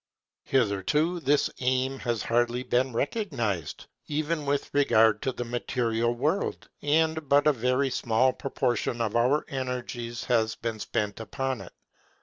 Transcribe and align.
Hitherto 0.45 1.19
this 1.19 1.47
aim 1.59 1.99
has 1.99 2.23
hardly 2.23 2.63
been 2.63 2.91
recognized, 2.91 3.85
even 4.07 4.47
with 4.47 4.73
regard 4.73 5.21
to 5.21 5.31
the 5.31 5.45
material 5.45 6.11
world, 6.15 6.67
and 6.81 7.29
but 7.29 7.45
a 7.45 7.53
very 7.53 7.91
small 7.91 8.33
proportion 8.33 8.99
of 8.99 9.15
our 9.15 9.45
energies 9.47 10.23
has 10.23 10.55
been 10.55 10.79
spent 10.79 11.19
upon 11.19 11.61
it. 11.61 11.73